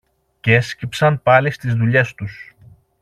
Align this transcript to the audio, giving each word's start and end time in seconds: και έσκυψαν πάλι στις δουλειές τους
και 0.39 0.53
έσκυψαν 0.55 1.21
πάλι 1.23 1.51
στις 1.51 1.73
δουλειές 1.75 2.13
τους 2.13 2.55